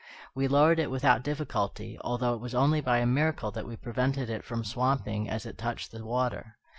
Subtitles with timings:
[0.33, 4.31] We lowered it without difficulty, although it was only by a miracle that we prevented
[4.31, 6.57] it from swamping as it touched the water.